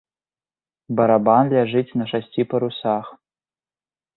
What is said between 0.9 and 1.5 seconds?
Барабан